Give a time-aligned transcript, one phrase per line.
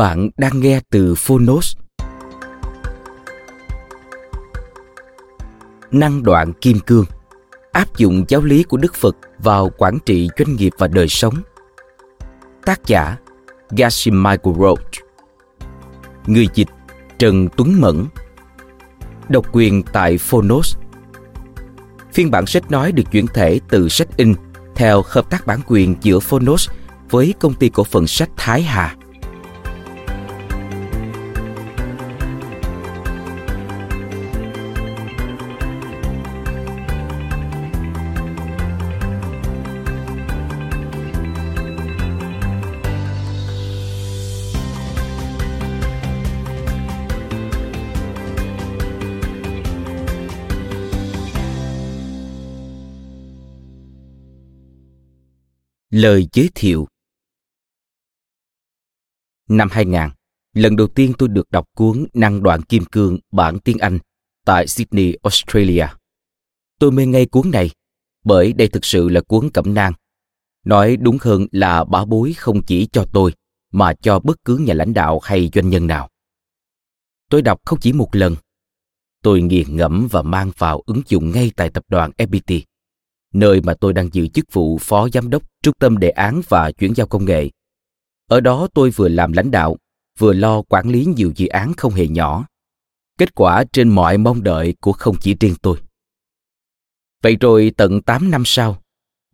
[0.00, 1.76] Bạn đang nghe từ Phonos.
[5.90, 7.04] Năng đoạn kim cương
[7.72, 11.34] áp dụng giáo lý của Đức Phật vào quản trị doanh nghiệp và đời sống.
[12.64, 13.16] Tác giả
[13.70, 14.90] Gashim Michael Roach
[16.26, 16.68] Người dịch,
[17.18, 18.06] Trần Tuấn Mẫn
[19.28, 20.76] Độc quyền tại Phonos
[22.12, 24.34] Phiên bản sách nói được chuyển thể từ sách in
[24.74, 26.70] theo hợp tác bản quyền giữa Phonos
[27.10, 28.96] với công ty cổ phần sách Thái Hà.
[56.00, 56.86] Lời giới thiệu
[59.48, 60.00] Năm 2000,
[60.54, 63.98] lần đầu tiên tôi được đọc cuốn Năng đoạn kim cương bản tiếng Anh
[64.44, 65.86] tại Sydney, Australia.
[66.78, 67.70] Tôi mê ngay cuốn này
[68.24, 69.92] bởi đây thực sự là cuốn cẩm nang.
[70.64, 73.32] Nói đúng hơn là bảo bối không chỉ cho tôi
[73.72, 76.08] mà cho bất cứ nhà lãnh đạo hay doanh nhân nào.
[77.30, 78.36] Tôi đọc không chỉ một lần.
[79.22, 82.69] Tôi nghiền ngẫm và mang vào ứng dụng ngay tại tập đoàn FPT
[83.34, 86.72] nơi mà tôi đang giữ chức vụ phó giám đốc trung tâm đề án và
[86.72, 87.50] chuyển giao công nghệ.
[88.28, 89.76] Ở đó tôi vừa làm lãnh đạo,
[90.18, 92.46] vừa lo quản lý nhiều dự án không hề nhỏ.
[93.18, 95.78] Kết quả trên mọi mong đợi của không chỉ riêng tôi.
[97.22, 98.82] Vậy rồi tận 8 năm sau,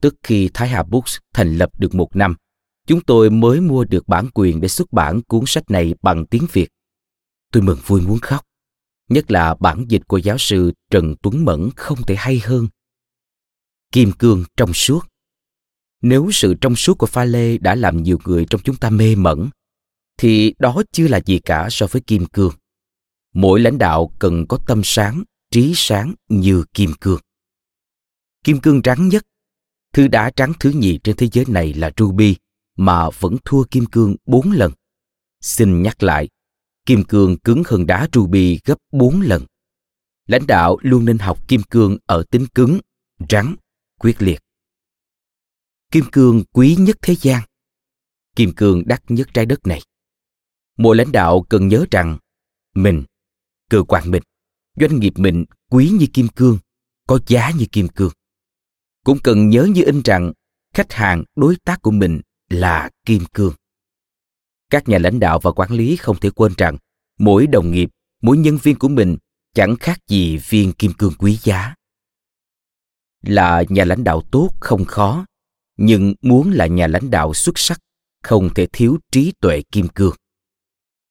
[0.01, 2.35] tức khi Thái Hà Books thành lập được một năm,
[2.87, 6.47] chúng tôi mới mua được bản quyền để xuất bản cuốn sách này bằng tiếng
[6.53, 6.69] Việt.
[7.53, 8.43] Tôi mừng vui muốn khóc.
[9.09, 12.69] Nhất là bản dịch của giáo sư Trần Tuấn Mẫn không thể hay hơn
[13.93, 15.07] kim cương trong suốt.
[16.03, 19.15] Nếu sự trong suốt của pha lê đã làm nhiều người trong chúng ta mê
[19.15, 19.51] mẩn,
[20.19, 22.53] thì đó chưa là gì cả so với kim cương.
[23.35, 27.21] Mỗi lãnh đạo cần có tâm sáng, trí sáng như kim cương.
[28.45, 29.23] Kim cương trắng nhất,
[29.93, 32.37] thứ đá trắng thứ nhì trên thế giới này là ruby,
[32.77, 34.73] mà vẫn thua kim cương bốn lần.
[35.41, 36.29] Xin nhắc lại,
[36.87, 39.45] kim cương cứng hơn đá ruby gấp bốn lần.
[40.27, 42.79] Lãnh đạo luôn nên học kim cương ở tính cứng,
[43.29, 43.55] rắn
[44.01, 44.41] quyết liệt.
[45.91, 47.43] Kim cương quý nhất thế gian.
[48.37, 49.81] Kim cương đắt nhất trái đất này.
[50.77, 52.19] Mỗi lãnh đạo cần nhớ rằng
[52.75, 53.05] mình,
[53.71, 54.23] cơ quan mình,
[54.81, 56.59] doanh nghiệp mình quý như kim cương,
[57.07, 58.13] có giá như kim cương.
[59.05, 60.33] Cũng cần nhớ như in rằng
[60.75, 62.21] khách hàng, đối tác của mình
[62.51, 63.55] là kim cương.
[64.71, 66.77] Các nhà lãnh đạo và quản lý không thể quên rằng
[67.19, 67.91] mỗi đồng nghiệp,
[68.23, 69.17] mỗi nhân viên của mình
[69.55, 71.75] chẳng khác gì viên kim cương quý giá
[73.27, 75.27] là nhà lãnh đạo tốt không khó,
[75.77, 77.81] nhưng muốn là nhà lãnh đạo xuất sắc,
[78.23, 80.15] không thể thiếu trí tuệ kim cương.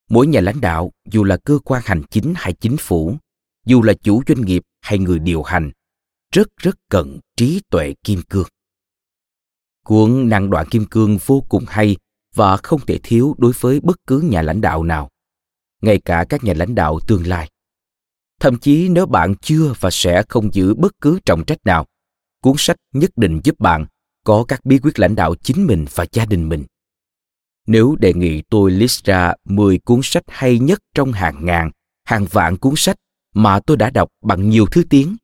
[0.10, 3.18] Mỗi nhà lãnh đạo, dù là cơ quan hành chính hay chính phủ,
[3.66, 5.72] dù là chủ doanh nghiệp hay người điều hành,
[6.32, 8.48] rất rất cần trí tuệ kim cương.
[9.84, 11.98] Cuốn năng đoạn kim cương vô cùng hay
[12.36, 15.10] và không thể thiếu đối với bất cứ nhà lãnh đạo nào,
[15.82, 17.50] ngay cả các nhà lãnh đạo tương lai.
[18.40, 21.86] Thậm chí nếu bạn chưa và sẽ không giữ bất cứ trọng trách nào
[22.46, 23.86] cuốn sách nhất định giúp bạn
[24.24, 26.66] có các bí quyết lãnh đạo chính mình và gia đình mình.
[27.68, 31.72] Nếu đề nghị tôi list ra 10 cuốn sách hay nhất trong hàng ngàn,
[32.04, 32.96] hàng vạn cuốn sách
[33.34, 35.16] mà tôi đã đọc bằng nhiều thứ tiếng,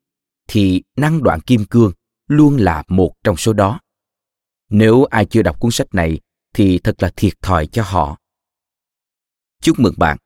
[0.48, 1.92] thì Năng đoạn kim cương
[2.28, 3.80] luôn là một trong số đó.
[4.70, 6.20] Nếu ai chưa đọc cuốn sách này
[6.54, 8.18] thì thật là thiệt thòi cho họ.
[9.62, 10.18] Chúc mừng bạn.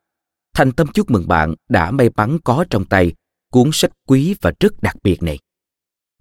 [0.53, 3.13] Thành tâm chúc mừng bạn đã may mắn có trong tay
[3.51, 5.39] cuốn sách quý và rất đặc biệt này.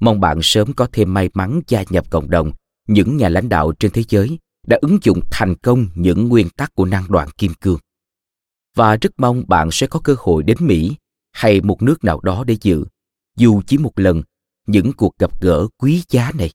[0.04, 2.52] Mong bạn sớm có thêm may mắn gia nhập cộng đồng
[2.88, 6.74] những nhà lãnh đạo trên thế giới đã ứng dụng thành công những nguyên tắc
[6.74, 7.78] của năng đoạn kim cương.
[8.74, 10.96] Và rất mong bạn sẽ có cơ hội đến Mỹ
[11.32, 12.84] hay một nước nào đó để dự,
[13.36, 14.22] dù chỉ một lần,
[14.66, 16.50] những cuộc gặp gỡ quý giá này.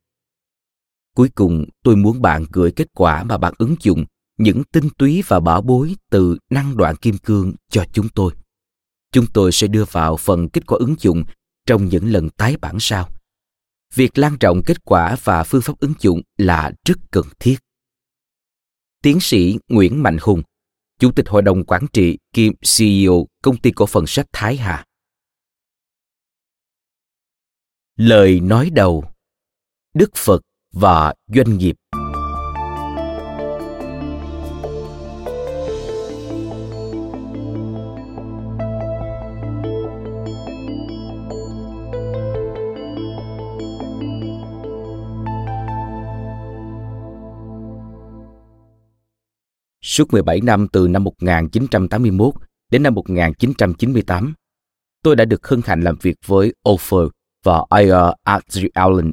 [1.16, 4.06] Cuối cùng, tôi muốn bạn gửi kết quả mà bạn ứng dụng
[4.38, 8.34] những tinh túy và bảo bối từ năng đoạn kim cương cho chúng tôi.
[9.12, 11.24] Chúng tôi sẽ đưa vào phần kết quả ứng dụng
[11.66, 13.10] trong những lần tái bản sau.
[13.94, 17.58] Việc lan rộng kết quả và phương pháp ứng dụng là rất cần thiết.
[19.02, 20.42] Tiến sĩ Nguyễn Mạnh Hùng,
[21.00, 24.86] Chủ tịch Hội đồng Quản trị kiêm CEO Công ty Cổ phần Sách Thái Hà.
[27.96, 29.04] Lời nói đầu
[29.94, 31.76] Đức Phật và doanh nghiệp
[50.00, 52.34] Suốt 17 năm từ năm 1981
[52.72, 54.34] đến năm 1998,
[55.04, 57.10] tôi đã được hân hạnh làm việc với Ofer
[57.44, 59.12] và Ayer Adri Allen,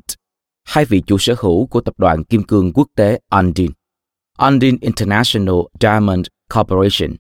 [0.64, 3.70] hai vị chủ sở hữu của tập đoàn kim cương quốc tế Andin,
[4.38, 7.16] Andin International Diamond Corporation,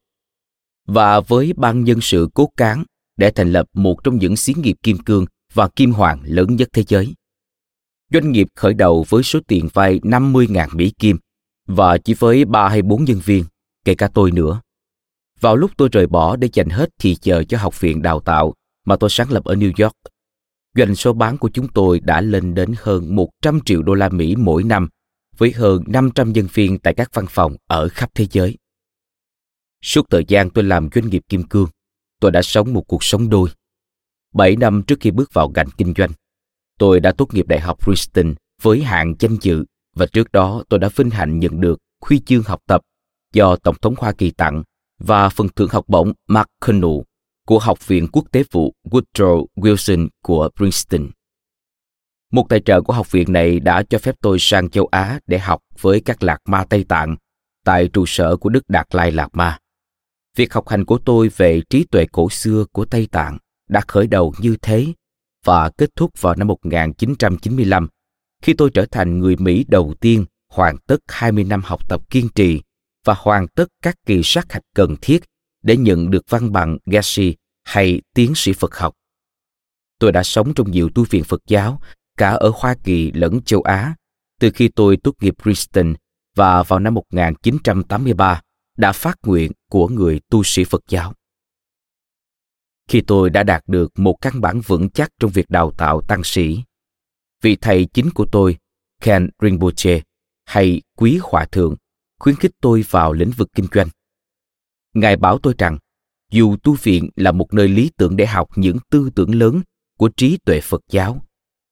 [0.86, 2.84] và với ban nhân sự cốt cán
[3.16, 6.68] để thành lập một trong những xí nghiệp kim cương và kim hoàng lớn nhất
[6.72, 7.14] thế giới.
[8.12, 11.18] Doanh nghiệp khởi đầu với số tiền vay 50.000 Mỹ Kim
[11.66, 13.44] và chỉ với ba hay bốn nhân viên,
[13.86, 14.60] kể cả tôi nữa.
[15.40, 18.54] Vào lúc tôi rời bỏ để dành hết thì chờ cho học viện đào tạo
[18.84, 19.94] mà tôi sáng lập ở New York,
[20.74, 24.36] doanh số bán của chúng tôi đã lên đến hơn 100 triệu đô la Mỹ
[24.36, 24.88] mỗi năm,
[25.36, 28.56] với hơn 500 nhân viên tại các văn phòng ở khắp thế giới.
[29.82, 31.68] Suốt thời gian tôi làm doanh nghiệp kim cương,
[32.20, 33.48] tôi đã sống một cuộc sống đôi.
[34.34, 36.10] 7 năm trước khi bước vào ngành kinh doanh,
[36.78, 39.64] tôi đã tốt nghiệp Đại học Princeton với hạng danh dự
[39.96, 42.80] và trước đó tôi đã vinh hạnh nhận được huy chương học tập
[43.36, 44.62] do Tổng thống Hoa Kỳ tặng
[44.98, 47.00] và phần thưởng học bổng McConnell
[47.46, 51.10] của Học viện Quốc tế vụ Woodrow Wilson của Princeton.
[52.32, 55.38] Một tài trợ của học viện này đã cho phép tôi sang châu Á để
[55.38, 57.16] học với các lạc ma Tây Tạng
[57.64, 59.58] tại trụ sở của Đức Đạt Lai Lạc Ma.
[60.36, 63.38] Việc học hành của tôi về trí tuệ cổ xưa của Tây Tạng
[63.68, 64.86] đã khởi đầu như thế
[65.44, 67.88] và kết thúc vào năm 1995
[68.42, 72.28] khi tôi trở thành người Mỹ đầu tiên hoàn tất 20 năm học tập kiên
[72.34, 72.60] trì
[73.06, 75.22] và hoàn tất các kỳ sát hạch cần thiết
[75.62, 78.94] để nhận được văn bằng Gashi hay tiến sĩ Phật học.
[79.98, 81.80] Tôi đã sống trong nhiều tu viện Phật giáo,
[82.16, 83.94] cả ở Hoa Kỳ lẫn châu Á,
[84.40, 85.94] từ khi tôi tốt nghiệp Princeton
[86.34, 88.42] và vào năm 1983
[88.76, 91.14] đã phát nguyện của người tu sĩ Phật giáo.
[92.88, 96.24] Khi tôi đã đạt được một căn bản vững chắc trong việc đào tạo tăng
[96.24, 96.62] sĩ,
[97.42, 98.56] vị thầy chính của tôi,
[99.00, 100.00] Ken Rinpoche,
[100.44, 101.76] hay Quý Hòa Thượng,
[102.18, 103.88] khuyến khích tôi vào lĩnh vực kinh doanh.
[104.94, 105.78] Ngài bảo tôi rằng,
[106.30, 109.60] dù tu viện là một nơi lý tưởng để học những tư tưởng lớn
[109.98, 111.22] của trí tuệ Phật giáo,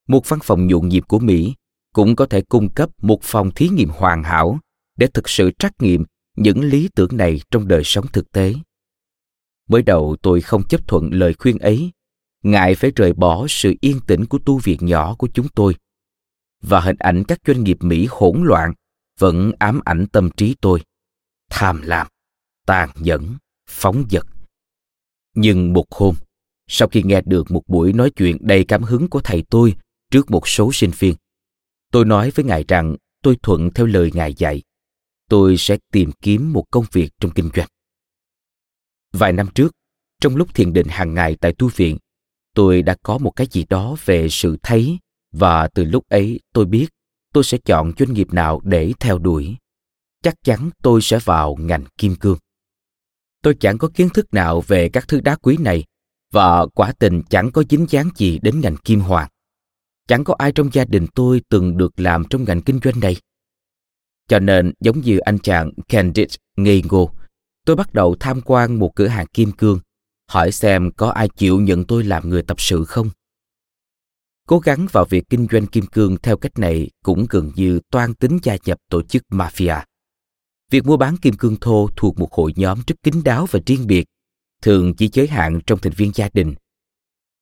[0.08, 1.54] một văn phòng nhộn nhịp của Mỹ
[1.92, 4.58] cũng có thể cung cấp một phòng thí nghiệm hoàn hảo
[4.96, 6.04] để thực sự trắc nghiệm
[6.36, 8.54] những lý tưởng này trong đời sống thực tế.
[9.68, 11.90] Mới đầu tôi không chấp thuận lời khuyên ấy,
[12.42, 15.74] ngại phải rời bỏ sự yên tĩnh của tu viện nhỏ của chúng tôi.
[16.62, 18.72] Và hình ảnh các doanh nghiệp Mỹ hỗn loạn
[19.18, 20.80] vẫn ám ảnh tâm trí tôi.
[21.50, 22.06] Tham lam,
[22.66, 23.36] tàn nhẫn,
[23.68, 24.26] phóng dật.
[25.34, 26.14] Nhưng một hôm,
[26.66, 29.76] sau khi nghe được một buổi nói chuyện đầy cảm hứng của thầy tôi
[30.10, 31.14] trước một số sinh viên,
[31.90, 34.62] tôi nói với ngài rằng tôi thuận theo lời ngài dạy.
[35.28, 37.68] Tôi sẽ tìm kiếm một công việc trong kinh doanh.
[39.12, 39.72] Vài năm trước,
[40.20, 41.98] trong lúc thiền định hàng ngày tại tu viện,
[42.54, 44.98] tôi đã có một cái gì đó về sự thấy
[45.32, 46.86] và từ lúc ấy tôi biết
[47.34, 49.56] tôi sẽ chọn doanh nghiệp nào để theo đuổi.
[50.22, 52.38] Chắc chắn tôi sẽ vào ngành kim cương.
[53.42, 55.84] Tôi chẳng có kiến thức nào về các thứ đá quý này,
[56.32, 59.28] và quả tình chẳng có dính dáng gì đến ngành kim hoàng.
[60.08, 63.16] Chẳng có ai trong gia đình tôi từng được làm trong ngành kinh doanh này.
[64.28, 67.10] Cho nên, giống như anh chàng candid ngây ngô,
[67.66, 69.78] tôi bắt đầu tham quan một cửa hàng kim cương,
[70.28, 73.10] hỏi xem có ai chịu nhận tôi làm người tập sự không.
[74.48, 78.14] Cố gắng vào việc kinh doanh kim cương theo cách này cũng gần như toan
[78.14, 79.82] tính gia nhập tổ chức mafia.
[80.70, 83.86] Việc mua bán kim cương thô thuộc một hội nhóm rất kín đáo và riêng
[83.86, 84.06] biệt,
[84.62, 86.54] thường chỉ giới hạn trong thành viên gia đình.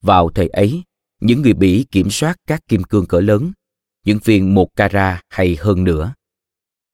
[0.03, 0.83] Vào thời ấy,
[1.21, 3.53] những người Bỉ kiểm soát các kim cương cỡ lớn,
[4.05, 6.15] những viên một carat hay hơn nữa.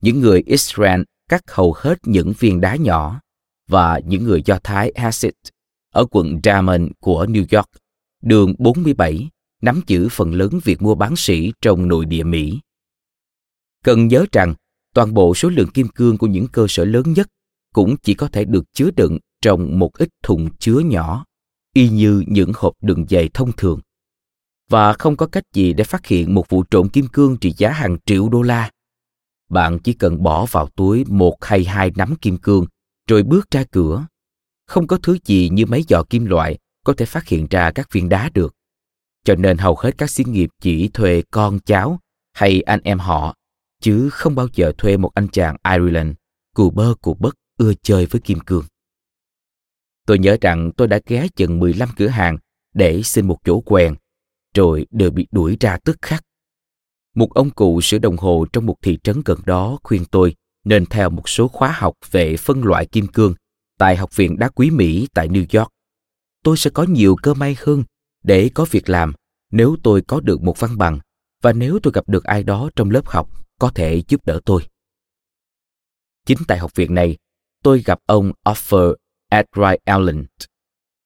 [0.02, 3.20] Những người Israel cắt hầu hết những viên đá nhỏ
[3.68, 5.32] và những người Do Thái Hasid
[5.92, 7.68] ở quận Diamond của New York,
[8.22, 9.28] đường 47,
[9.62, 12.58] nắm giữ phần lớn việc mua bán sỉ trong nội địa Mỹ.
[13.84, 14.54] Cần nhớ rằng,
[14.94, 17.28] toàn bộ số lượng kim cương của những cơ sở lớn nhất
[17.74, 21.24] cũng chỉ có thể được chứa đựng trong một ít thùng chứa nhỏ,
[21.74, 23.80] y như những hộp đựng giày thông thường.
[24.68, 27.72] Và không có cách gì để phát hiện một vụ trộm kim cương trị giá
[27.72, 28.70] hàng triệu đô la.
[29.50, 32.66] Bạn chỉ cần bỏ vào túi một hay hai nắm kim cương
[33.08, 34.06] rồi bước ra cửa.
[34.66, 37.92] Không có thứ gì như mấy giò kim loại có thể phát hiện ra các
[37.92, 38.54] viên đá được.
[39.24, 42.00] Cho nên hầu hết các xí nghiệp chỉ thuê con cháu
[42.32, 43.34] hay anh em họ,
[43.80, 46.12] chứ không bao giờ thuê một anh chàng Ireland
[46.54, 48.64] cù bơ cù bất ưa chơi với kim cương.
[50.06, 52.38] Tôi nhớ rằng tôi đã ghé chừng 15 cửa hàng
[52.74, 53.94] để xin một chỗ quen,
[54.54, 56.24] rồi đều bị đuổi ra tức khắc.
[57.14, 60.34] Một ông cụ sửa đồng hồ trong một thị trấn gần đó khuyên tôi
[60.64, 63.34] nên theo một số khóa học về phân loại kim cương
[63.78, 65.68] tại Học viện Đá Quý Mỹ tại New York.
[66.44, 67.84] Tôi sẽ có nhiều cơ may hơn
[68.22, 69.12] để có việc làm
[69.50, 70.98] nếu tôi có được một văn bằng
[71.42, 74.62] và nếu tôi gặp được ai đó trong lớp học có thể giúp đỡ tôi.
[76.26, 77.16] Chính tại học viện này,
[77.62, 78.94] tôi gặp ông Offer
[79.30, 80.24] Edright Allen.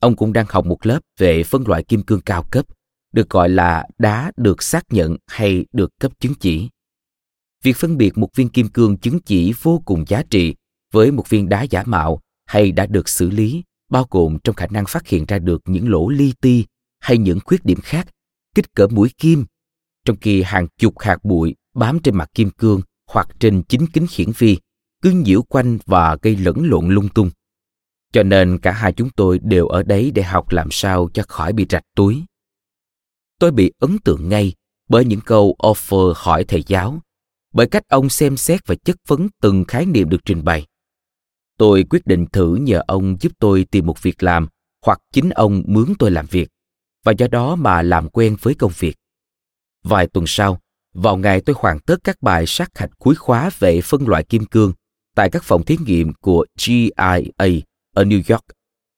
[0.00, 2.66] Ông cũng đang học một lớp về phân loại kim cương cao cấp,
[3.12, 6.68] được gọi là đá được xác nhận hay được cấp chứng chỉ.
[7.62, 10.54] Việc phân biệt một viên kim cương chứng chỉ vô cùng giá trị
[10.92, 14.66] với một viên đá giả mạo hay đã được xử lý bao gồm trong khả
[14.66, 16.64] năng phát hiện ra được những lỗ li ti
[17.02, 18.08] hay những khuyết điểm khác,
[18.54, 19.44] kích cỡ mũi kim.
[20.04, 24.06] Trong khi hàng chục hạt bụi bám trên mặt kim cương hoặc trên chính kính
[24.16, 24.58] hiển vi,
[25.02, 27.30] cứ nhiễu quanh và gây lẫn lộn lung tung.
[28.12, 31.52] Cho nên cả hai chúng tôi đều ở đấy để học làm sao cho khỏi
[31.52, 32.24] bị rạch túi.
[33.38, 34.52] Tôi bị ấn tượng ngay
[34.88, 37.00] bởi những câu offer hỏi thầy giáo,
[37.52, 40.66] bởi cách ông xem xét và chất vấn từng khái niệm được trình bày.
[41.58, 44.46] Tôi quyết định thử nhờ ông giúp tôi tìm một việc làm
[44.86, 46.48] hoặc chính ông mướn tôi làm việc
[47.04, 48.96] và do đó mà làm quen với công việc
[49.84, 50.58] vài tuần sau
[50.94, 54.44] vào ngày tôi hoàn tất các bài sát hạch cuối khóa về phân loại kim
[54.44, 54.72] cương
[55.14, 57.20] tại các phòng thí nghiệm của GIA
[57.94, 58.44] ở New York,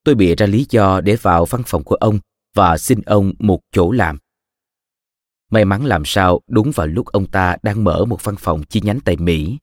[0.04, 2.18] tôi bịa ra lý do để vào văn phòng của ông
[2.54, 4.18] và xin ông một chỗ làm.
[5.50, 8.80] May mắn làm sao đúng vào lúc ông ta đang mở một văn phòng chi
[8.84, 9.58] nhánh tại Mỹ,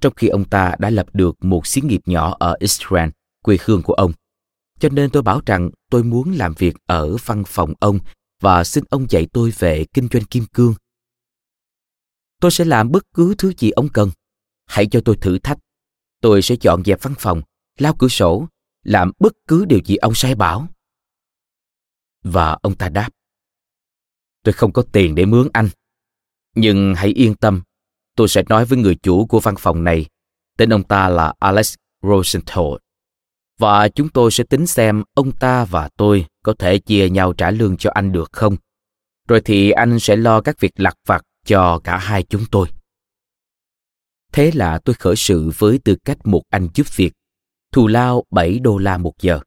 [0.00, 3.08] trong khi ông ta đã lập được một xí nghiệp nhỏ ở Israel,
[3.42, 4.12] quê hương của ông.
[4.84, 7.98] Cho nên tôi bảo rằng tôi muốn làm việc ở văn phòng ông
[8.40, 10.74] và xin ông dạy tôi về kinh doanh kim cương.
[12.40, 14.10] Tôi sẽ làm bất cứ thứ gì ông cần.
[14.66, 15.58] Hãy cho tôi thử thách.
[16.20, 17.42] Tôi sẽ dọn dẹp văn phòng,
[17.78, 18.46] lau cửa sổ,
[18.82, 20.68] làm bất cứ điều gì ông sai bảo.
[22.22, 23.10] Và ông ta đáp.
[24.42, 25.68] Tôi không có tiền để mướn anh.
[26.54, 27.62] Nhưng hãy yên tâm,
[28.16, 30.06] tôi sẽ nói với người chủ của văn phòng này.
[30.56, 32.64] Tên ông ta là Alex Rosenthal.
[33.58, 37.50] Và chúng tôi sẽ tính xem ông ta và tôi có thể chia nhau trả
[37.50, 38.56] lương cho anh được không.
[39.28, 42.68] Rồi thì anh sẽ lo các việc lặt vặt cho cả hai chúng tôi.
[44.32, 47.12] Thế là tôi khởi sự với tư cách một anh giúp việc
[47.72, 49.40] thù lao 7 đô la một giờ.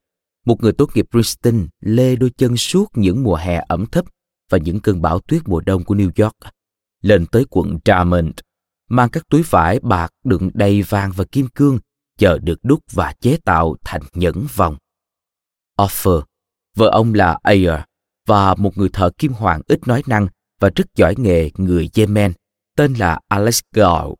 [0.46, 4.04] Một người tốt nghiệp Princeton lê đôi chân suốt những mùa hè ẩm thấp
[4.50, 6.34] và những cơn bão tuyết mùa đông của New York,
[7.02, 8.38] lên tới quận Drummond,
[8.88, 11.78] mang các túi vải bạc đựng đầy vàng và kim cương,
[12.18, 14.76] chờ được đúc và chế tạo thành nhẫn vòng.
[15.76, 16.22] Offer,
[16.76, 17.80] vợ ông là Ayer,
[18.26, 20.28] và một người thợ kim hoàng ít nói năng
[20.60, 22.32] và rất giỏi nghề người Yemen,
[22.76, 24.12] tên là Alex Gall,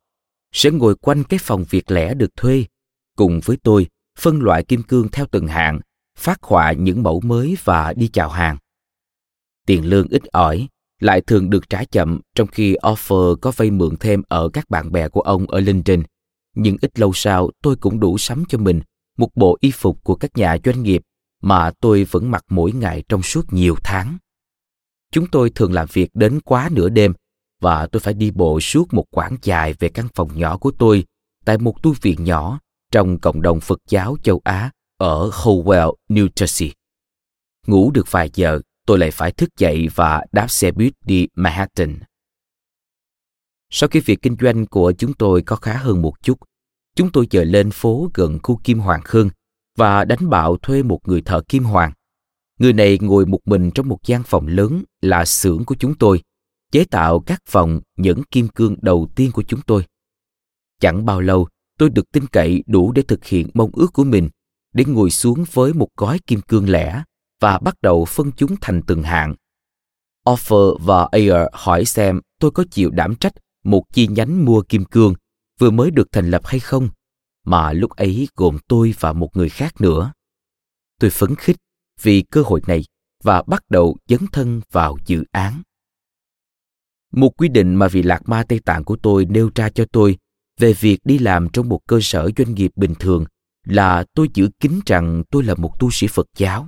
[0.51, 2.65] sẽ ngồi quanh cái phòng việc lẻ được thuê,
[3.15, 3.87] cùng với tôi
[4.19, 5.79] phân loại kim cương theo từng hạng,
[6.17, 8.57] phát họa những mẫu mới và đi chào hàng.
[9.65, 10.67] Tiền lương ít ỏi,
[10.99, 14.91] lại thường được trả chậm trong khi offer có vay mượn thêm ở các bạn
[14.91, 16.03] bè của ông ở London.
[16.55, 18.81] Nhưng ít lâu sau tôi cũng đủ sắm cho mình
[19.17, 21.01] một bộ y phục của các nhà doanh nghiệp
[21.41, 24.17] mà tôi vẫn mặc mỗi ngày trong suốt nhiều tháng.
[25.11, 27.13] Chúng tôi thường làm việc đến quá nửa đêm
[27.61, 31.05] và tôi phải đi bộ suốt một quãng dài về căn phòng nhỏ của tôi
[31.45, 32.59] tại một tu viện nhỏ
[32.91, 36.71] trong cộng đồng Phật giáo châu Á ở Howell, New Jersey.
[37.67, 41.99] Ngủ được vài giờ, tôi lại phải thức dậy và đáp xe buýt đi Manhattan.
[43.69, 46.39] Sau khi việc kinh doanh của chúng tôi có khá hơn một chút,
[46.95, 49.29] chúng tôi dời lên phố gần khu Kim Hoàng Khương
[49.79, 51.91] và đánh bạo thuê một người thợ kim hoàng.
[52.59, 56.21] Người này ngồi một mình trong một gian phòng lớn là xưởng của chúng tôi,
[56.71, 59.85] chế tạo các phòng những kim cương đầu tiên của chúng tôi.
[60.79, 61.47] Chẳng bao lâu,
[61.77, 64.29] tôi được tin cậy đủ để thực hiện mong ước của mình,
[64.73, 67.03] để ngồi xuống với một gói kim cương lẻ
[67.39, 69.35] và bắt đầu phân chúng thành từng hạng.
[70.25, 73.33] Offer và Ayer hỏi xem tôi có chịu đảm trách
[73.69, 75.13] một chi nhánh mua kim cương
[75.59, 76.89] vừa mới được thành lập hay không,
[77.45, 80.13] mà lúc ấy gồm tôi và một người khác nữa.
[80.99, 81.57] Tôi phấn khích
[82.01, 82.83] vì cơ hội này
[83.23, 85.61] và bắt đầu dấn thân vào dự án.
[87.11, 90.17] Một quy định mà vị lạc ma Tây Tạng của tôi nêu ra cho tôi
[90.59, 93.25] về việc đi làm trong một cơ sở doanh nghiệp bình thường
[93.65, 96.67] là tôi giữ kín rằng tôi là một tu sĩ Phật giáo.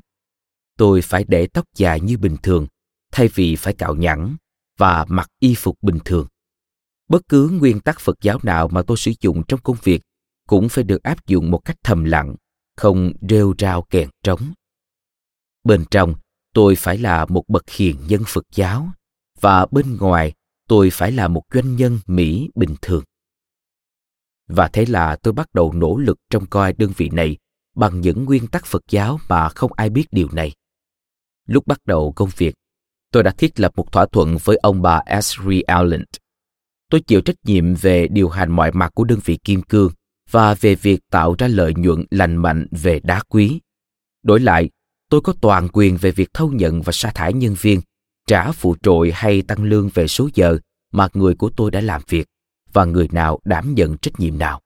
[0.78, 2.68] Tôi phải để tóc dài như bình thường,
[3.12, 4.36] thay vì phải cạo nhẵn
[4.78, 6.28] và mặc y phục bình thường.
[7.12, 10.02] Bất cứ nguyên tắc Phật giáo nào mà tôi sử dụng trong công việc
[10.48, 12.36] cũng phải được áp dụng một cách thầm lặng,
[12.78, 14.54] không rêu rao kèn trống.
[15.64, 16.16] Bên trong,
[16.54, 18.90] tôi phải là một bậc hiền nhân Phật giáo
[19.42, 20.34] và bên ngoài
[20.68, 23.04] tôi phải là một doanh nhân Mỹ bình thường.
[24.48, 27.38] Và thế là tôi bắt đầu nỗ lực trong coi đơn vị này
[27.76, 30.52] bằng những nguyên tắc Phật giáo mà không ai biết điều này.
[31.48, 32.56] Lúc bắt đầu công việc,
[33.12, 36.04] tôi đã thiết lập một thỏa thuận với ông bà Ashley Allen.
[36.92, 39.92] Tôi chịu trách nhiệm về điều hành mọi mặt của đơn vị kim cương
[40.32, 43.60] và về việc tạo ra lợi nhuận lành mạnh về đá quý.
[44.24, 44.70] Đổi lại,
[45.10, 47.82] tôi có toàn quyền về việc thâu nhận và sa thải nhân viên,
[48.28, 50.58] trả phụ trội hay tăng lương về số giờ
[50.92, 52.28] mà người của tôi đã làm việc
[52.74, 54.62] và người nào đảm nhận trách nhiệm nào.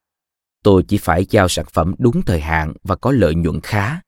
[0.63, 4.01] Tôi chỉ phải giao sản phẩm đúng thời hạn và có lợi nhuận khá.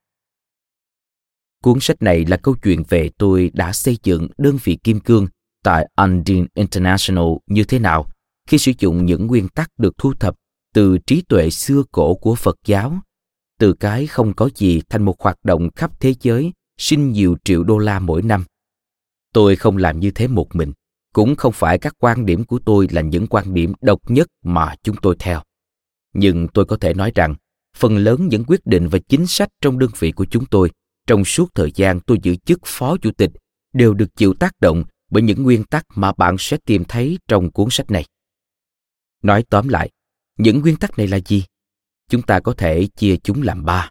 [1.62, 5.26] Cuốn sách này là câu chuyện về tôi đã xây dựng đơn vị kim cương
[5.62, 8.06] tại Undine International như thế nào
[8.48, 10.34] khi sử dụng những nguyên tắc được thu thập
[10.74, 12.98] từ trí tuệ xưa cổ của Phật giáo,
[13.58, 17.64] từ cái không có gì thành một hoạt động khắp thế giới sinh nhiều triệu
[17.64, 18.44] đô la mỗi năm.
[19.34, 20.72] Tôi không làm như thế một mình,
[21.14, 24.74] cũng không phải các quan điểm của tôi là những quan điểm độc nhất mà
[24.82, 25.42] chúng tôi theo.
[26.14, 27.34] Nhưng tôi có thể nói rằng,
[27.76, 30.70] phần lớn những quyết định và chính sách trong đơn vị của chúng tôi
[31.06, 33.30] trong suốt thời gian tôi giữ chức phó chủ tịch
[33.72, 37.50] đều được chịu tác động bởi những nguyên tắc mà bạn sẽ tìm thấy trong
[37.50, 38.04] cuốn sách này.
[39.22, 39.90] Nói tóm lại,
[40.38, 41.44] những nguyên tắc này là gì?
[42.08, 43.90] Chúng ta có thể chia chúng làm ba.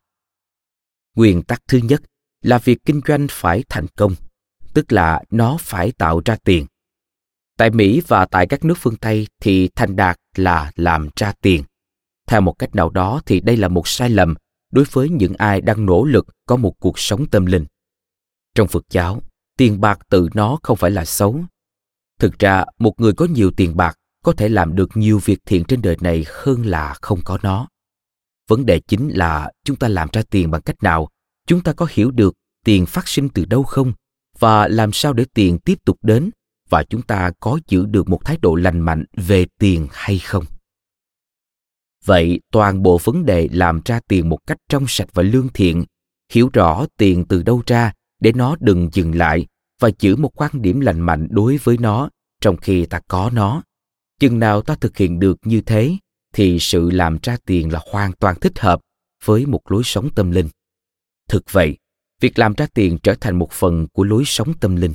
[1.16, 2.02] Nguyên tắc thứ nhất
[2.42, 4.16] là việc kinh doanh phải thành công,
[4.74, 6.66] tức là nó phải tạo ra tiền.
[7.58, 11.64] Tại Mỹ và tại các nước phương Tây thì thành đạt là làm ra tiền.
[12.28, 14.36] Theo một cách nào đó thì đây là một sai lầm
[14.72, 17.66] đối với những ai đang nỗ lực có một cuộc sống tâm linh.
[18.56, 19.22] Trong Phật giáo,
[19.58, 21.44] tiền bạc tự nó không phải là xấu.
[22.20, 25.64] Thực ra, một người có nhiều tiền bạc có thể làm được nhiều việc thiện
[25.64, 27.68] trên đời này hơn là không có nó.
[28.48, 31.10] Vấn đề chính là chúng ta làm ra tiền bằng cách nào,
[31.48, 32.34] chúng ta có hiểu được
[32.66, 33.94] tiền phát sinh từ đâu không
[34.40, 36.30] và làm sao để tiền tiếp tục đến
[36.70, 40.46] và chúng ta có giữ được một thái độ lành mạnh về tiền hay không
[42.06, 45.84] vậy toàn bộ vấn đề làm ra tiền một cách trong sạch và lương thiện
[46.32, 49.48] hiểu rõ tiền từ đâu ra để nó đừng dừng lại
[49.80, 52.10] và giữ một quan điểm lành mạnh đối với nó
[52.42, 53.64] trong khi ta có nó.
[54.20, 55.98] Chừng nào ta thực hiện được như thế,
[56.34, 58.82] thì sự làm ra tiền là hoàn toàn thích hợp
[59.24, 60.50] với một lối sống tâm linh.
[61.30, 61.78] Thực vậy,
[62.20, 64.94] việc làm ra tiền trở thành một phần của lối sống tâm linh.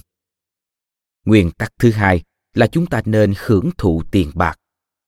[1.24, 2.22] Nguyên tắc thứ hai
[2.54, 4.58] là chúng ta nên hưởng thụ tiền bạc,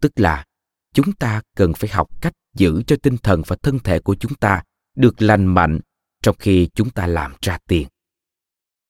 [0.00, 0.44] tức là
[0.92, 4.34] chúng ta cần phải học cách giữ cho tinh thần và thân thể của chúng
[4.34, 4.62] ta
[4.96, 5.80] được lành mạnh
[6.22, 7.88] trong khi chúng ta làm ra tiền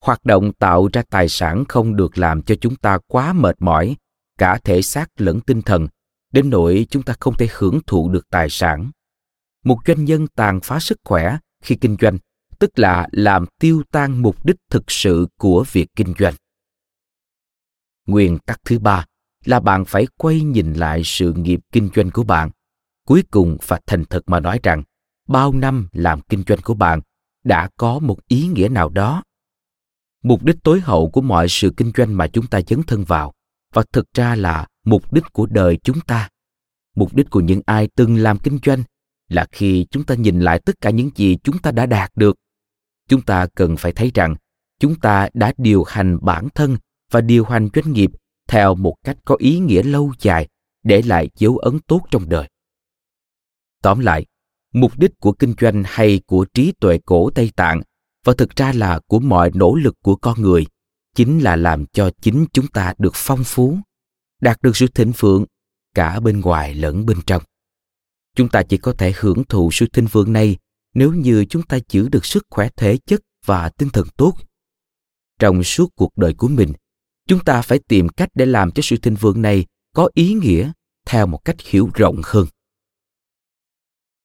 [0.04, 3.96] hoạt động tạo ra tài sản không được làm cho chúng ta quá mệt mỏi,
[4.38, 5.88] cả thể xác lẫn tinh thần,
[6.32, 8.90] đến nỗi chúng ta không thể hưởng thụ được tài sản.
[9.64, 12.18] Một doanh nhân tàn phá sức khỏe khi kinh doanh,
[12.58, 16.34] tức là làm tiêu tan mục đích thực sự của việc kinh doanh.
[18.06, 19.06] Nguyên tắc thứ ba
[19.44, 22.50] là bạn phải quay nhìn lại sự nghiệp kinh doanh của bạn.
[23.06, 24.82] Cuối cùng và thành thật mà nói rằng,
[25.28, 27.00] bao năm làm kinh doanh của bạn,
[27.44, 29.22] đã có một ý nghĩa nào đó?
[30.24, 33.32] Mục đích tối hậu của mọi sự kinh doanh mà chúng ta dấn thân vào,
[33.74, 36.28] và thực ra là mục đích của đời chúng ta.
[36.96, 38.82] Mục đích của những ai từng làm kinh doanh
[39.28, 42.36] là khi chúng ta nhìn lại tất cả những gì chúng ta đã đạt được.
[43.08, 44.34] Chúng ta cần phải thấy rằng
[44.80, 46.76] chúng ta đã điều hành bản thân
[47.10, 48.10] và điều hành doanh nghiệp
[48.48, 50.48] theo một cách có ý nghĩa lâu dài,
[50.82, 52.48] để lại dấu ấn tốt trong đời.
[53.82, 54.26] Tóm lại,
[54.72, 57.82] mục đích của kinh doanh hay của trí tuệ cổ tây tạng
[58.24, 60.66] và thực ra là của mọi nỗ lực của con người,
[61.14, 63.78] chính là làm cho chính chúng ta được phong phú,
[64.40, 65.44] đạt được sự thịnh vượng
[65.94, 67.42] cả bên ngoài lẫn bên trong.
[68.36, 70.56] Chúng ta chỉ có thể hưởng thụ sự thịnh vượng này
[70.94, 74.34] nếu như chúng ta giữ được sức khỏe thể chất và tinh thần tốt.
[75.38, 76.72] Trong suốt cuộc đời của mình,
[77.28, 80.72] chúng ta phải tìm cách để làm cho sự thịnh vượng này có ý nghĩa
[81.06, 82.46] theo một cách hiểu rộng hơn.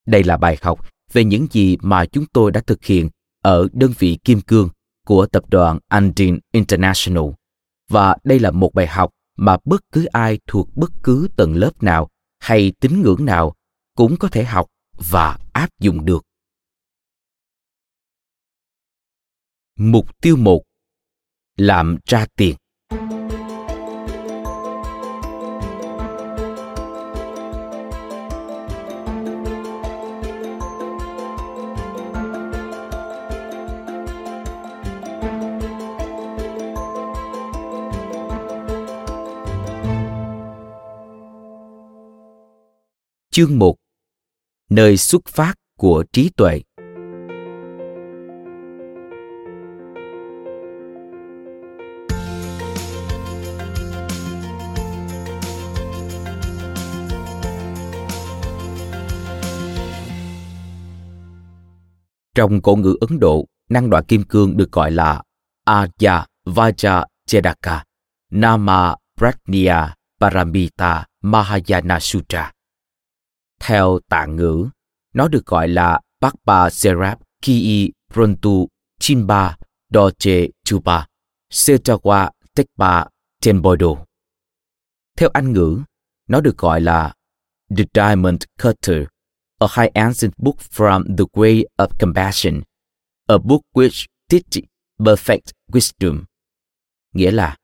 [0.06, 3.10] Đây là bài học về những gì mà chúng tôi đã thực hiện
[3.42, 4.70] ở đơn vị kim cương
[5.06, 7.24] của tập đoàn Andin International.
[7.90, 11.84] Và đây là một bài học mà bất cứ ai thuộc bất cứ tầng lớp
[11.84, 13.56] nào hay tín ngưỡng nào
[13.96, 14.68] cũng có thể học
[15.12, 16.26] và áp dụng được.
[19.76, 20.64] Mục tiêu một,
[21.58, 22.56] làm ra tiền.
[43.40, 43.76] Chương 1
[44.70, 46.62] Nơi xuất phát của trí tuệ
[62.36, 65.24] Trong cổ ngữ Ấn Độ, năng đoạn kim cương được gọi là
[65.66, 67.84] Arya Vaja Chedaka
[68.32, 72.52] Nama Pratnya Paramita Mahayana Sutra.
[73.60, 74.70] Theo tạng ngữ,
[75.14, 78.68] nó được gọi là Bakpa Serap Ki Prontu
[79.00, 79.58] Chinba
[79.94, 81.06] Doche Chupa
[81.52, 83.06] Setawa Tekpa
[83.42, 84.06] Tembodo.
[85.18, 85.82] Theo Anh ngữ,
[86.28, 87.14] nó được gọi là
[87.78, 89.04] The Diamond Cutter
[89.60, 92.64] a high ancient book from the way of compassion,
[93.28, 94.64] a book which teaches
[94.98, 96.24] perfect wisdom.
[97.14, 97.58] Nghĩa là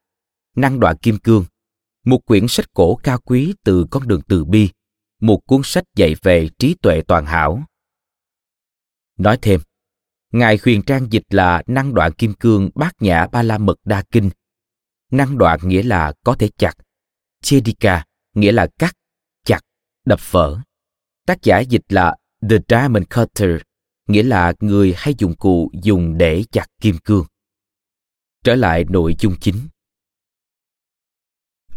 [0.55, 1.45] năng đoạn kim cương,
[2.05, 4.69] một quyển sách cổ cao quý từ con đường từ bi,
[5.19, 7.63] một cuốn sách dạy về trí tuệ toàn hảo.
[9.17, 9.61] Nói thêm,
[10.35, 14.03] Ngài huyền trang dịch là năng đoạn kim cương bát nhã ba la mật đa
[14.11, 14.29] kinh.
[15.11, 16.73] Năng đoạn nghĩa là có thể chặt.
[17.41, 18.95] Chedika nghĩa là cắt,
[19.45, 19.59] chặt,
[20.05, 20.59] đập vỡ.
[21.25, 22.15] Tác giả dịch là
[22.49, 23.61] The Diamond Cutter,
[24.07, 27.25] nghĩa là người hay dụng cụ dùng để chặt kim cương.
[28.43, 29.67] Trở lại nội dung chính.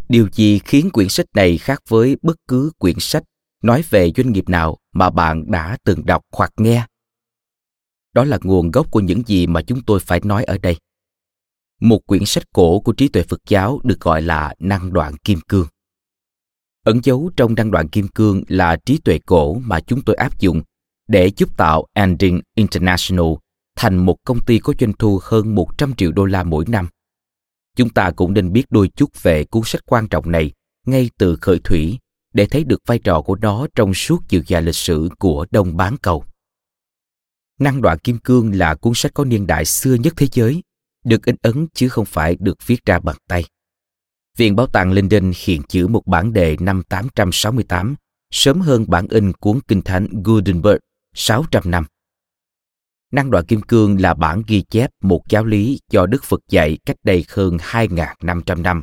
[0.08, 3.22] Điều gì khiến quyển sách này khác với bất cứ quyển sách
[3.62, 6.86] nói về doanh nghiệp nào mà bạn đã từng đọc hoặc nghe?
[8.12, 10.76] Đó là nguồn gốc của những gì mà chúng tôi phải nói ở đây.
[11.80, 15.40] Một quyển sách cổ của trí tuệ Phật giáo được gọi là Năng đoạn kim
[15.48, 15.66] cương.
[16.84, 20.40] Ẩn dấu trong Năng đoạn kim cương là trí tuệ cổ mà chúng tôi áp
[20.40, 20.62] dụng
[21.08, 23.32] để giúp tạo Ending International
[23.76, 26.88] thành một công ty có doanh thu hơn 100 triệu đô la mỗi năm.
[27.78, 30.52] Chúng ta cũng nên biết đôi chút về cuốn sách quan trọng này
[30.86, 31.98] ngay từ khởi thủy
[32.34, 35.76] để thấy được vai trò của nó trong suốt chiều dài lịch sử của Đông
[35.76, 36.24] Bán Cầu.
[37.58, 40.62] Năng đoạn kim cương là cuốn sách có niên đại xưa nhất thế giới,
[41.04, 43.44] được in ấn chứ không phải được viết ra bằng tay.
[44.36, 47.94] Viện Bảo tàng London hiện chữ một bản đề năm 868,
[48.30, 50.78] sớm hơn bản in cuốn Kinh Thánh Gutenberg
[51.14, 51.84] 600 năm.
[53.12, 56.78] Năng đoạn kim cương là bản ghi chép một giáo lý do Đức Phật dạy
[56.86, 58.82] cách đây hơn 2.500 năm.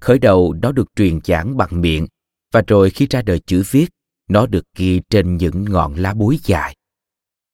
[0.00, 2.06] Khởi đầu nó được truyền giảng bằng miệng
[2.52, 3.86] và rồi khi ra đời chữ viết,
[4.28, 6.76] nó được ghi trên những ngọn lá bối dài.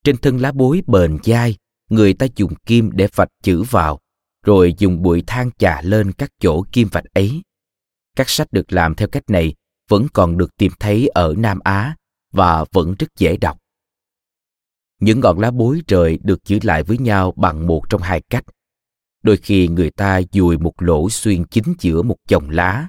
[0.04, 1.56] Trên thân lá bối bền dai,
[1.90, 4.00] người ta dùng kim để vạch chữ vào
[4.44, 7.42] rồi dùng bụi than chà lên các chỗ kim vạch ấy.
[8.16, 9.54] Các sách được làm theo cách này
[9.88, 11.96] vẫn còn được tìm thấy ở Nam Á
[12.32, 13.58] và vẫn rất dễ đọc.
[15.00, 18.44] Những ngọn lá bối trời được giữ lại với nhau bằng một trong hai cách.
[19.22, 22.88] Đôi khi người ta dùi một lỗ xuyên chính giữa một chồng lá,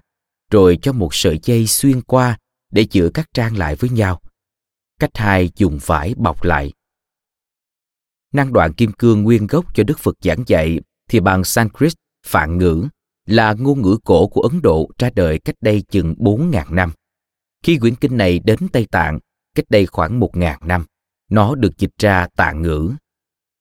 [0.51, 2.37] rồi cho một sợi dây xuyên qua
[2.71, 4.21] để giữ các trang lại với nhau.
[4.99, 6.73] Cách hai dùng vải bọc lại.
[8.33, 11.93] Năng đoạn kim cương nguyên gốc cho Đức Phật giảng dạy thì bằng Sanskrit,
[12.25, 12.87] Phạn ngữ,
[13.25, 16.91] là ngôn ngữ cổ của Ấn Độ ra đời cách đây chừng 4.000 năm.
[17.63, 19.19] Khi quyển kinh này đến Tây Tạng,
[19.55, 20.85] cách đây khoảng 1.000 năm,
[21.31, 22.91] nó được dịch ra tạng ngữ.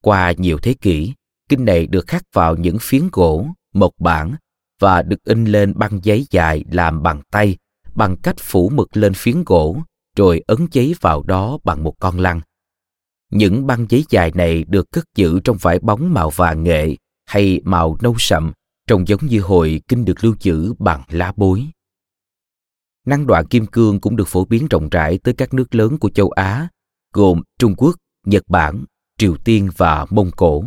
[0.02, 1.12] Qua nhiều thế kỷ,
[1.48, 4.34] kinh này được khắc vào những phiến gỗ, mộc bản
[4.80, 7.56] và được in lên băng giấy dài làm bằng tay
[7.94, 9.82] bằng cách phủ mực lên phiến gỗ
[10.16, 12.40] rồi ấn giấy vào đó bằng một con lăn.
[13.30, 17.60] Những băng giấy dài này được cất giữ trong vải bóng màu vàng nghệ hay
[17.64, 18.52] màu nâu sậm,
[18.86, 21.66] trông giống như hồi kinh được lưu trữ bằng lá bối.
[23.06, 26.10] Năng đoạn kim cương cũng được phổ biến rộng rãi tới các nước lớn của
[26.10, 26.68] châu Á,
[27.14, 27.96] gồm Trung Quốc,
[28.26, 28.84] Nhật Bản,
[29.18, 30.64] Triều Tiên và Mông Cổ.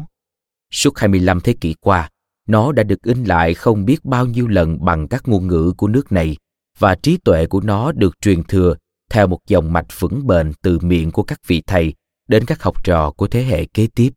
[0.72, 2.10] Suốt 25 thế kỷ qua,
[2.48, 5.88] nó đã được in lại không biết bao nhiêu lần bằng các ngôn ngữ của
[5.88, 6.38] nước này
[6.80, 8.76] và trí tuệ của nó được truyền thừa
[9.10, 11.94] theo một dòng mạch vững bền từ miệng của các vị thầy
[12.28, 14.10] đến các học trò của thế hệ kế tiếp.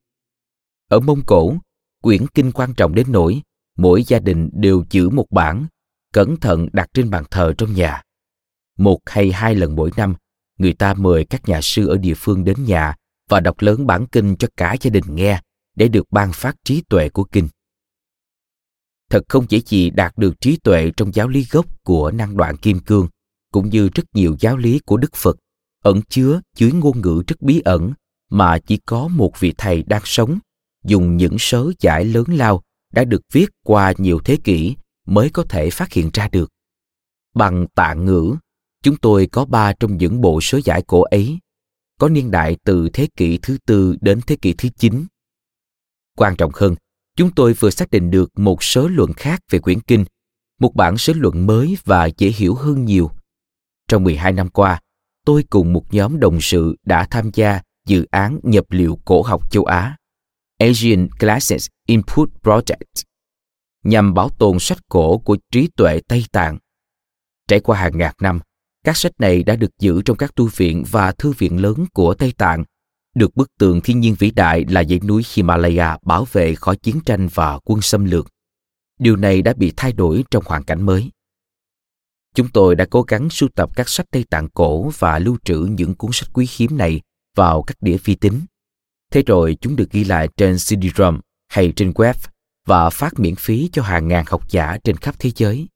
[0.88, 1.54] Ở Mông Cổ,
[2.02, 3.42] quyển kinh quan trọng đến nỗi
[3.76, 5.66] mỗi gia đình đều giữ một bản,
[6.12, 8.02] cẩn thận đặt trên bàn thờ trong nhà.
[8.78, 10.14] Một hay hai lần mỗi năm,
[10.58, 12.94] người ta mời các nhà sư ở địa phương đến nhà
[13.28, 15.40] và đọc lớn bản kinh cho cả gia đình nghe
[15.76, 17.48] để được ban phát trí tuệ của kinh.
[19.10, 22.56] Thật không dễ gì đạt được trí tuệ trong giáo lý gốc của năng đoạn
[22.56, 23.08] kim cương,
[23.52, 25.36] cũng như rất nhiều giáo lý của Đức Phật,
[25.82, 27.92] ẩn chứa dưới ngôn ngữ rất bí ẩn
[28.30, 30.38] mà chỉ có một vị thầy đang sống
[30.84, 35.44] dùng những sớ giải lớn lao đã được viết qua nhiều thế kỷ mới có
[35.48, 36.50] thể phát hiện ra được.
[37.34, 38.36] Bằng tạng ngữ,
[38.86, 41.38] chúng tôi có ba trong những bộ sớ giải cổ ấy,
[42.00, 45.06] có niên đại từ thế kỷ thứ tư đến thế kỷ thứ chín.
[46.16, 46.74] Quan trọng hơn,
[47.16, 50.04] chúng tôi vừa xác định được một số luận khác về quyển kinh,
[50.60, 53.10] một bản sớ luận mới và dễ hiểu hơn nhiều.
[53.88, 54.80] Trong 12 năm qua,
[55.24, 59.50] tôi cùng một nhóm đồng sự đã tham gia dự án nhập liệu cổ học
[59.50, 59.96] châu Á,
[60.58, 63.04] Asian Classics Input Project,
[63.84, 66.58] nhằm bảo tồn sách cổ của trí tuệ Tây Tạng.
[67.48, 68.40] Trải qua hàng ngàn năm,
[68.86, 72.14] các sách này đã được giữ trong các tu viện và thư viện lớn của
[72.14, 72.64] Tây Tạng,
[73.14, 77.00] được bức tường thiên nhiên vĩ đại là dãy núi Himalaya bảo vệ khỏi chiến
[77.06, 78.28] tranh và quân xâm lược.
[78.98, 81.10] Điều này đã bị thay đổi trong hoàn cảnh mới.
[82.34, 85.58] Chúng tôi đã cố gắng sưu tập các sách Tây Tạng cổ và lưu trữ
[85.58, 87.00] những cuốn sách quý hiếm này
[87.36, 88.40] vào các đĩa vi tính.
[89.12, 91.18] Thế rồi chúng được ghi lại trên CD-ROM
[91.48, 92.14] hay trên web
[92.66, 95.66] và phát miễn phí cho hàng ngàn học giả trên khắp thế giới.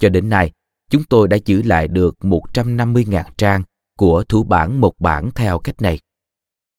[0.00, 0.52] Cho đến nay,
[0.90, 3.62] chúng tôi đã giữ lại được 150.000 trang
[3.98, 5.98] của thủ bản một bản theo cách này.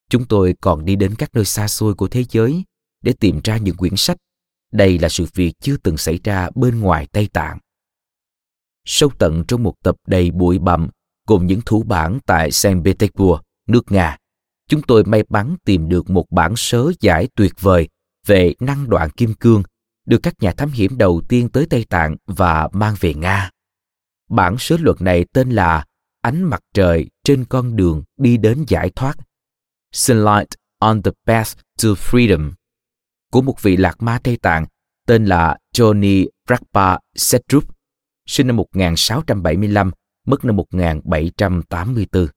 [0.10, 2.64] Chúng tôi còn đi đến các nơi xa xôi của thế giới
[3.02, 4.18] để tìm ra những quyển sách.
[4.72, 7.58] Đây là sự việc chưa từng xảy ra bên ngoài Tây Tạng.
[8.86, 10.90] Sâu tận trong một tập đầy bụi bặm
[11.28, 14.18] cùng những thủ bản tại Saint Petersburg, nước Nga,
[14.70, 17.88] chúng tôi may mắn tìm được một bản sớ giải tuyệt vời
[18.26, 19.64] về năng đoạn kim cương
[20.06, 23.52] được các nhà thám hiểm đầu tiên tới Tây Tạng và mang về Nga.
[24.30, 25.86] Bản sớ luật này tên là
[26.26, 29.18] Ánh mặt trời trên con đường đi đến giải thoát.
[29.92, 32.52] Sunlight on the Path to Freedom
[33.32, 34.66] của một vị lạc ma Tây Tạng
[35.08, 37.64] tên là Johnny Rakpa Setrup,
[38.26, 39.92] sinh năm 1675,
[40.28, 42.28] mất năm 1784.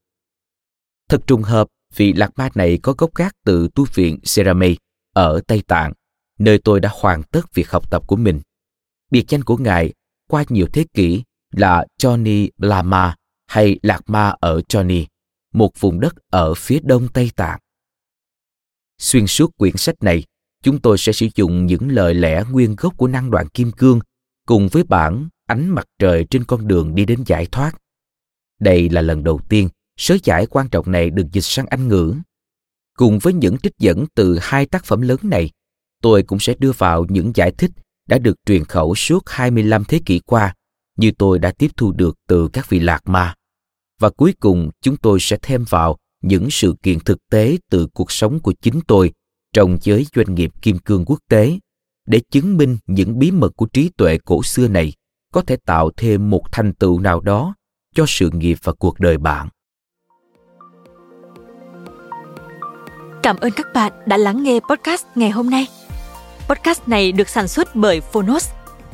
[1.08, 4.74] Thật trùng hợp, vị lạc ma này có gốc gác từ tu viện Serame
[5.14, 5.92] ở Tây Tạng,
[6.38, 8.40] nơi tôi đã hoàn tất việc học tập của mình.
[9.10, 9.92] Biệt danh của ngài
[10.28, 13.14] qua nhiều thế kỷ là Johnny Lama
[13.46, 15.04] hay Lạc Ma ở Johnny,
[15.52, 17.58] một vùng đất ở phía đông Tây Tạng.
[18.98, 20.24] Xuyên suốt quyển sách này,
[20.62, 24.00] chúng tôi sẽ sử dụng những lời lẽ nguyên gốc của năng đoạn kim cương
[24.46, 27.72] cùng với bản ánh mặt trời trên con đường đi đến giải thoát.
[28.60, 32.14] Đây là lần đầu tiên sớ giải quan trọng này được dịch sang Anh ngữ.
[32.96, 35.50] Cùng với những trích dẫn từ hai tác phẩm lớn này,
[36.02, 37.70] tôi cũng sẽ đưa vào những giải thích
[38.08, 40.54] đã được truyền khẩu suốt 25 thế kỷ qua
[40.98, 43.34] như tôi đã tiếp thu được từ các vị lạc ma.
[44.00, 48.12] Và cuối cùng chúng tôi sẽ thêm vào những sự kiện thực tế từ cuộc
[48.12, 49.12] sống của chính tôi
[49.52, 51.58] trong giới doanh nghiệp kim cương quốc tế
[52.06, 54.92] để chứng minh những bí mật của trí tuệ cổ xưa này
[55.32, 57.54] có thể tạo thêm một thành tựu nào đó
[57.94, 59.48] cho sự nghiệp và cuộc đời bạn.
[63.22, 65.66] Cảm ơn các bạn đã lắng nghe podcast ngày hôm nay.
[66.48, 68.50] Podcast này được sản xuất bởi Phonos,